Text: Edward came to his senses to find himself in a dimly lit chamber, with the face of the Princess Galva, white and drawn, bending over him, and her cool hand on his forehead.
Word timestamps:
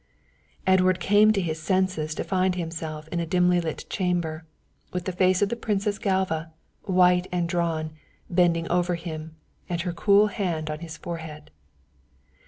Edward 0.65 0.99
came 0.99 1.31
to 1.31 1.41
his 1.41 1.61
senses 1.61 2.15
to 2.15 2.23
find 2.23 2.55
himself 2.55 3.07
in 3.09 3.19
a 3.19 3.25
dimly 3.27 3.61
lit 3.61 3.85
chamber, 3.87 4.47
with 4.91 5.05
the 5.05 5.11
face 5.11 5.43
of 5.43 5.49
the 5.49 5.55
Princess 5.55 5.99
Galva, 5.99 6.51
white 6.85 7.27
and 7.31 7.47
drawn, 7.47 7.91
bending 8.27 8.67
over 8.71 8.95
him, 8.95 9.35
and 9.69 9.81
her 9.81 9.93
cool 9.93 10.25
hand 10.25 10.71
on 10.71 10.79
his 10.79 10.97
forehead. 10.97 11.51